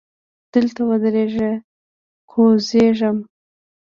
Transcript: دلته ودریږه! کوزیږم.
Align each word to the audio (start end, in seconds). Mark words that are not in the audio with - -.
دلته 0.53 0.81
ودریږه! 0.89 1.51
کوزیږم. 2.31 3.17